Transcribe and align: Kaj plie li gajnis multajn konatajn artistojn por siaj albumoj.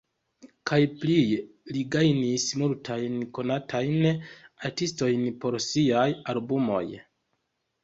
Kaj 0.69 0.77
plie 1.01 1.35
li 1.75 1.83
gajnis 1.95 2.45
multajn 2.63 3.19
konatajn 3.39 4.09
artistojn 4.71 5.31
por 5.45 5.61
siaj 5.69 6.09
albumoj. 6.37 6.85